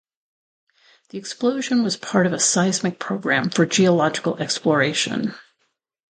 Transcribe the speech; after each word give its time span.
The 1.09 1.19
explosion 1.19 1.83
was 1.83 1.95
a 1.95 1.99
part 1.99 2.25
of 2.25 2.33
a 2.33 2.39
seismic 2.39 2.97
program 2.97 3.51
for 3.51 3.67
geological 3.67 4.35
exploration. 4.41 5.35